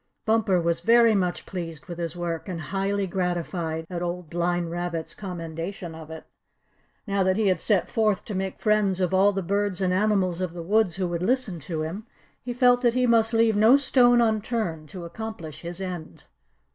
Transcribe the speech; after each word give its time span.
Bumper 0.25 0.59
was 0.59 0.79
very 0.79 1.13
much 1.13 1.45
pleased 1.45 1.85
with 1.85 1.99
his 1.99 2.15
work, 2.15 2.49
and 2.49 2.59
highly 2.59 3.05
gratified 3.05 3.85
at 3.87 4.01
Old 4.01 4.31
Blind 4.31 4.71
Rabbit's 4.71 5.13
commendation 5.13 5.93
of 5.93 6.09
it. 6.09 6.23
Now 7.05 7.21
that 7.21 7.37
he 7.37 7.45
had 7.49 7.61
set 7.61 7.87
forth 7.87 8.25
to 8.25 8.33
make 8.33 8.57
friends 8.57 8.99
of 8.99 9.13
all 9.13 9.31
the 9.31 9.43
birds 9.43 9.79
and 9.79 9.93
animals 9.93 10.41
of 10.41 10.53
the 10.53 10.63
woods 10.63 10.95
who 10.95 11.07
would 11.09 11.21
listen 11.21 11.59
to 11.59 11.83
him, 11.83 12.07
he 12.43 12.51
felt 12.51 12.81
that 12.81 12.95
he 12.95 13.05
must 13.05 13.31
leave 13.31 13.55
no 13.55 13.77
stone 13.77 14.21
unturned 14.21 14.89
to 14.89 15.05
accomplish 15.05 15.61
his 15.61 15.79
end. 15.79 16.23